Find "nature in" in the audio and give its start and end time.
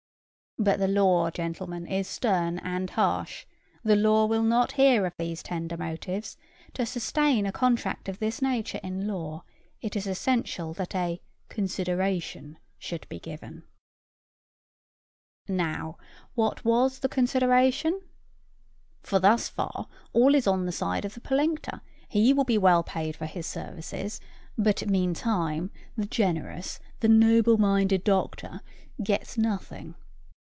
8.43-9.07